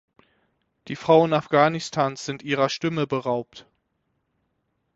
[0.87, 3.67] Die Frauen Afghanistans sind ihrer Stimme beraubt.